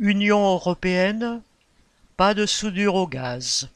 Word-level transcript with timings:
Union 0.00 0.52
européenne, 0.52 1.42
pas 2.16 2.32
de 2.32 2.46
soudure 2.46 2.94
au 2.94 3.08
gaz. 3.08 3.68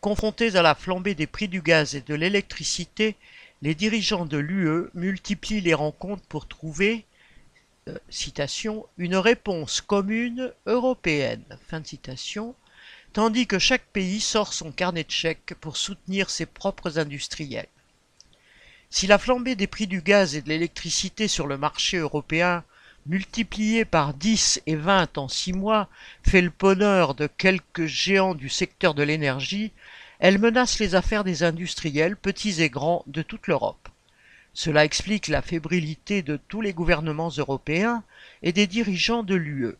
Confrontés 0.00 0.54
à 0.54 0.62
la 0.62 0.76
flambée 0.76 1.16
des 1.16 1.26
prix 1.26 1.48
du 1.48 1.62
gaz 1.62 1.96
et 1.96 2.00
de 2.00 2.14
l'électricité, 2.14 3.16
les 3.60 3.74
dirigeants 3.74 4.24
de 4.24 4.38
l'UE 4.38 4.88
multiplient 4.94 5.62
les 5.62 5.74
rencontres 5.74 6.22
pour 6.28 6.46
trouver 6.46 7.04
euh, 7.88 7.98
citation, 8.08 8.86
une 8.98 9.16
réponse 9.16 9.80
commune 9.80 10.52
européenne, 10.66 11.42
fin 11.66 11.82
citation, 11.82 12.54
tandis 13.12 13.48
que 13.48 13.58
chaque 13.58 13.86
pays 13.86 14.20
sort 14.20 14.52
son 14.52 14.70
carnet 14.70 15.02
de 15.02 15.10
chèques 15.10 15.54
pour 15.60 15.76
soutenir 15.76 16.30
ses 16.30 16.46
propres 16.46 17.00
industriels. 17.00 17.66
Si 18.90 19.08
la 19.08 19.18
flambée 19.18 19.56
des 19.56 19.66
prix 19.66 19.88
du 19.88 20.02
gaz 20.02 20.36
et 20.36 20.42
de 20.42 20.48
l'électricité 20.48 21.26
sur 21.26 21.48
le 21.48 21.58
marché 21.58 21.96
européen 21.96 22.62
multiplié 23.08 23.84
par 23.84 24.14
10 24.14 24.62
et 24.66 24.76
20 24.76 25.18
en 25.18 25.28
6 25.28 25.54
mois, 25.54 25.88
fait 26.22 26.42
le 26.42 26.52
bonheur 26.56 27.14
de 27.14 27.26
quelques 27.26 27.86
géants 27.86 28.34
du 28.34 28.48
secteur 28.48 28.94
de 28.94 29.02
l'énergie, 29.02 29.72
elle 30.18 30.38
menace 30.38 30.78
les 30.78 30.94
affaires 30.94 31.24
des 31.24 31.42
industriels, 31.42 32.16
petits 32.16 32.62
et 32.62 32.68
grands, 32.68 33.02
de 33.06 33.22
toute 33.22 33.46
l'Europe. 33.46 33.88
Cela 34.52 34.84
explique 34.84 35.28
la 35.28 35.42
fébrilité 35.42 36.22
de 36.22 36.36
tous 36.48 36.60
les 36.60 36.72
gouvernements 36.72 37.30
européens 37.30 38.02
et 38.42 38.52
des 38.52 38.66
dirigeants 38.66 39.22
de 39.22 39.34
l'UE. 39.34 39.76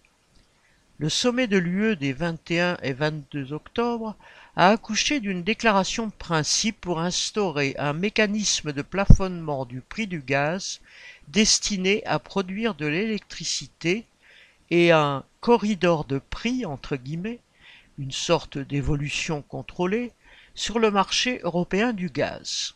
Le 1.01 1.09
sommet 1.09 1.47
de 1.47 1.59
l'UE 1.59 1.95
des 1.95 2.12
21 2.12 2.77
et 2.83 2.93
22 2.93 3.52
octobre 3.52 4.16
a 4.57 4.70
accouché 4.70 5.21
d'une 5.21 5.45
déclaration 5.45 6.09
de 6.09 6.12
principe 6.12 6.80
pour 6.80 6.98
instaurer 6.98 7.77
un 7.79 7.93
mécanisme 7.93 8.73
de 8.73 8.83
plafonnement 8.83 9.65
du 9.65 9.80
prix 9.80 10.09
du 10.09 10.21
gaz 10.21 10.80
destiné 11.29 12.05
à 12.05 12.19
produire 12.19 12.74
de 12.74 12.87
l'électricité 12.87 14.07
et 14.71 14.91
un 14.91 15.23
corridor 15.41 16.05
de 16.05 16.19
prix, 16.19 16.66
entre 16.66 16.97
guillemets, 16.97 17.38
une 17.96 18.10
sorte 18.10 18.59
d'évolution 18.59 19.43
contrôlée, 19.43 20.10
sur 20.57 20.80
le 20.80 20.91
marché 20.91 21.38
européen 21.45 21.93
du 21.93 22.10
gaz. 22.10 22.74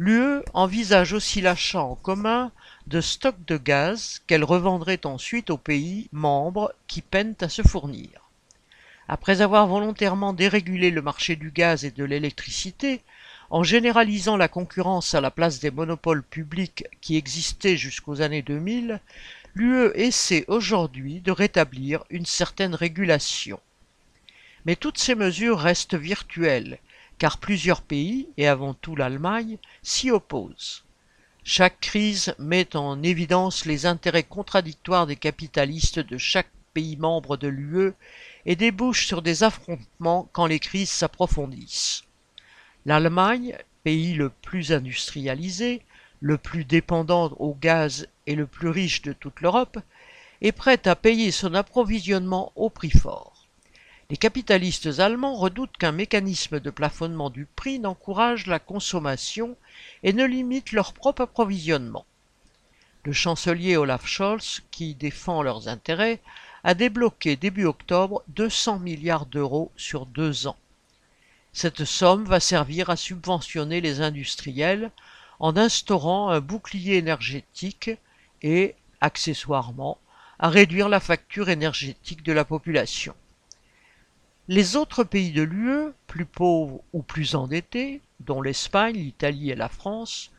L'UE 0.00 0.42
envisage 0.54 1.12
aussi 1.12 1.40
l'achat 1.40 1.82
en 1.82 1.94
commun 1.94 2.50
de 2.88 3.00
stocks 3.00 3.44
de 3.46 3.56
gaz 3.56 4.22
qu'elle 4.26 4.42
revendrait 4.42 5.06
ensuite 5.06 5.50
aux 5.50 5.56
pays 5.56 6.08
membres 6.10 6.74
qui 6.88 7.00
peinent 7.00 7.36
à 7.40 7.48
se 7.48 7.62
fournir. 7.62 8.28
Après 9.06 9.40
avoir 9.40 9.68
volontairement 9.68 10.32
dérégulé 10.32 10.90
le 10.90 11.00
marché 11.00 11.36
du 11.36 11.52
gaz 11.52 11.84
et 11.84 11.92
de 11.92 12.02
l'électricité, 12.02 13.02
en 13.50 13.62
généralisant 13.62 14.36
la 14.36 14.48
concurrence 14.48 15.14
à 15.14 15.20
la 15.20 15.30
place 15.30 15.60
des 15.60 15.70
monopoles 15.70 16.24
publics 16.24 16.84
qui 17.00 17.16
existaient 17.16 17.76
jusqu'aux 17.76 18.20
années 18.20 18.42
2000, 18.42 19.00
l'UE 19.54 19.92
essaie 19.94 20.44
aujourd'hui 20.48 21.20
de 21.20 21.30
rétablir 21.30 22.02
une 22.10 22.26
certaine 22.26 22.74
régulation. 22.74 23.60
Mais 24.64 24.74
toutes 24.74 24.98
ces 24.98 25.14
mesures 25.14 25.60
restent 25.60 25.94
virtuelles, 25.94 26.78
car 27.18 27.38
plusieurs 27.38 27.82
pays, 27.82 28.28
et 28.36 28.46
avant 28.46 28.74
tout 28.74 28.96
l'Allemagne, 28.96 29.58
s'y 29.82 30.10
opposent. 30.10 30.84
Chaque 31.42 31.80
crise 31.80 32.34
met 32.38 32.74
en 32.74 33.02
évidence 33.02 33.66
les 33.66 33.86
intérêts 33.86 34.22
contradictoires 34.22 35.06
des 35.06 35.16
capitalistes 35.16 35.98
de 35.98 36.16
chaque 36.16 36.50
pays 36.72 36.96
membre 36.96 37.36
de 37.36 37.48
l'UE 37.48 37.92
et 38.46 38.56
débouche 38.56 39.06
sur 39.06 39.22
des 39.22 39.42
affrontements 39.42 40.28
quand 40.32 40.46
les 40.46 40.58
crises 40.58 40.90
s'approfondissent. 40.90 42.04
L'Allemagne, 42.86 43.56
pays 43.84 44.14
le 44.14 44.30
plus 44.30 44.72
industrialisé, 44.72 45.82
le 46.20 46.38
plus 46.38 46.64
dépendant 46.64 47.32
au 47.38 47.54
gaz 47.54 48.08
et 48.26 48.34
le 48.34 48.46
plus 48.46 48.68
riche 48.68 49.02
de 49.02 49.12
toute 49.12 49.40
l'Europe, 49.40 49.78
est 50.40 50.52
prête 50.52 50.86
à 50.86 50.96
payer 50.96 51.30
son 51.30 51.54
approvisionnement 51.54 52.52
au 52.56 52.70
prix 52.70 52.90
fort. 52.90 53.33
Les 54.10 54.18
capitalistes 54.18 54.98
allemands 54.98 55.34
redoutent 55.34 55.78
qu'un 55.78 55.92
mécanisme 55.92 56.60
de 56.60 56.70
plafonnement 56.70 57.30
du 57.30 57.46
prix 57.46 57.78
n'encourage 57.78 58.46
la 58.46 58.58
consommation 58.58 59.56
et 60.02 60.12
ne 60.12 60.26
limite 60.26 60.72
leur 60.72 60.92
propre 60.92 61.22
approvisionnement. 61.22 62.04
Le 63.04 63.12
chancelier 63.12 63.76
Olaf 63.78 64.06
Scholz, 64.06 64.62
qui 64.70 64.94
défend 64.94 65.42
leurs 65.42 65.68
intérêts, 65.68 66.20
a 66.64 66.74
débloqué 66.74 67.36
début 67.36 67.64
octobre 67.64 68.22
200 68.28 68.78
milliards 68.78 69.26
d'euros 69.26 69.72
sur 69.76 70.04
deux 70.04 70.46
ans. 70.46 70.56
Cette 71.54 71.84
somme 71.84 72.24
va 72.24 72.40
servir 72.40 72.90
à 72.90 72.96
subventionner 72.96 73.80
les 73.80 74.02
industriels 74.02 74.90
en 75.40 75.56
instaurant 75.56 76.28
un 76.28 76.40
bouclier 76.40 76.96
énergétique 76.96 77.90
et, 78.42 78.74
accessoirement, 79.00 79.98
à 80.38 80.50
réduire 80.50 80.90
la 80.90 81.00
facture 81.00 81.48
énergétique 81.48 82.22
de 82.22 82.32
la 82.32 82.44
population. 82.44 83.14
Les 84.46 84.76
autres 84.76 85.04
pays 85.04 85.32
de 85.32 85.42
l'UE, 85.42 85.92
plus 86.06 86.26
pauvres 86.26 86.82
ou 86.92 87.00
plus 87.00 87.34
endettés, 87.34 88.02
dont 88.20 88.42
l'Espagne, 88.42 88.96
l'Italie 88.96 89.50
et 89.50 89.54
la 89.54 89.70
France, 89.70 90.30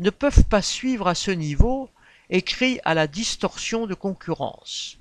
ne 0.00 0.10
peuvent 0.10 0.44
pas 0.44 0.60
suivre 0.60 1.08
à 1.08 1.14
ce 1.14 1.30
niveau 1.30 1.88
et 2.28 2.42
crient 2.42 2.80
à 2.84 2.92
la 2.92 3.06
distorsion 3.06 3.86
de 3.86 3.94
concurrence. 3.94 4.98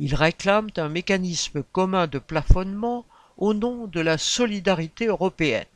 Ils 0.00 0.16
réclament 0.16 0.72
un 0.76 0.88
mécanisme 0.88 1.62
commun 1.62 2.08
de 2.08 2.18
plafonnement 2.18 3.06
au 3.36 3.54
nom 3.54 3.86
de 3.86 4.00
la 4.00 4.18
solidarité 4.18 5.06
européenne. 5.06 5.66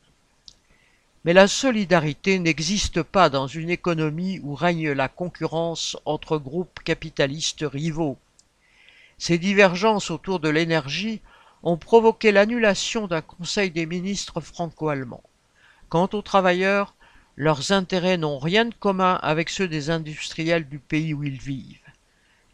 Mais 1.25 1.35
la 1.35 1.47
solidarité 1.47 2.41
n'existe 2.41 3.03
pas 3.03 3.31
dans 3.31 3.47
une 3.47 3.71
économie 3.71 4.41
où 4.43 4.57
règne 4.57 4.91
la 4.91 5.09
concurrence 5.09 5.97
entre 6.05 6.39
groupes 6.39 6.81
capitalistes 6.85 7.65
rivaux. 7.65 8.19
Ces 9.19 9.39
divergences 9.39 10.11
autour 10.11 10.41
de 10.41 10.49
l'énergie 10.49 11.21
ont 11.65 11.79
provoqué 11.79 12.31
l'annulation 12.31 13.07
d'un 13.07 13.23
Conseil 13.23 13.71
des 13.71 13.87
ministres 13.87 14.43
franco-allemand. 14.43 15.23
Quant 15.89 16.09
aux 16.13 16.23
travailleurs, 16.23 16.95
leurs 17.37 17.73
intérêts 17.73 18.19
n'ont 18.19 18.39
rien 18.39 18.67
de 18.67 18.75
commun 18.75 19.19
avec 19.23 19.49
ceux 19.49 19.67
des 19.67 19.89
industriels 19.89 20.69
du 20.69 20.79
pays 20.79 21.15
où 21.15 21.25
ils 21.25 21.41
vivent. 21.41 21.81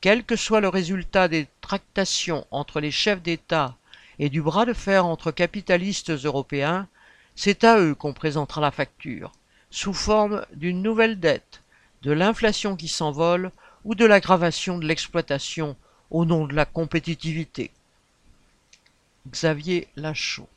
Quel 0.00 0.25
que 0.25 0.37
soit 0.37 0.60
le 0.60 0.69
résultat 0.69 1.26
des 1.26 1.48
tractations 1.60 2.47
entre 2.53 2.81
les 2.81 2.93
chefs 2.93 3.21
d'État 3.21 3.76
et 4.21 4.31
du 4.31 4.41
bras 4.41 4.65
de 4.65 4.72
fer 4.72 5.04
entre 5.04 5.32
capitalistes 5.32 6.10
européens, 6.10 6.87
c'est 7.34 7.65
à 7.65 7.81
eux 7.81 7.97
qu'on 7.97 8.12
présentera 8.12 8.60
la 8.60 8.71
facture, 8.71 9.32
sous 9.71 9.92
forme 9.92 10.47
d'une 10.54 10.82
nouvelle 10.82 11.19
dette, 11.19 11.62
de 12.03 12.12
l'inflation 12.12 12.77
qui 12.77 12.88
s'envole 12.88 13.50
ou 13.84 13.97
de 13.97 14.06
l'aggravation 14.06 14.78
de 14.78 14.87
l'exploitation 14.87 15.77
au 16.10 16.25
nom 16.25 16.47
de 16.47 16.54
la 16.54 16.65
compétitivité. 16.65 17.72
Xavier 19.32 19.86
Lachaud 19.97 20.48